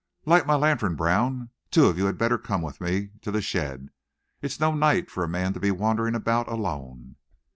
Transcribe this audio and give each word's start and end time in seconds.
Light 0.25 0.47
my 0.47 0.55
lantern, 0.55 0.95
Brown. 0.95 1.51
Two 1.69 1.85
of 1.85 1.95
you 1.99 2.05
had 2.07 2.17
better 2.17 2.39
come 2.39 2.63
with 2.63 2.81
me 2.81 3.11
to 3.21 3.29
the 3.29 3.39
shed. 3.39 3.89
It's 4.41 4.59
no 4.59 4.73
night 4.73 5.11
for 5.11 5.23
a 5.23 5.27
man 5.29 5.53
to 5.53 5.59
be 5.59 5.69
wandering 5.69 6.15
about 6.15 6.47
alone." 6.47 7.17